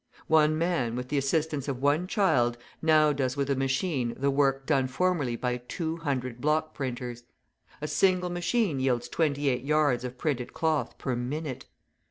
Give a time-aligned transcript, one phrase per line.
[0.29, 4.65] One man, with the assistance of one child, now does with a machine the work
[4.65, 7.21] done formerly by 200 block printers;
[7.81, 11.65] a single machine yields 28 yards of printed cloth per minute.